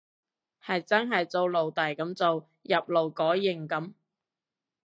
[0.65, 3.93] 係真係做奴隸噉做，入勞改營噉